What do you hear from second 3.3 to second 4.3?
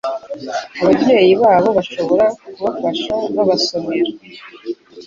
babasomera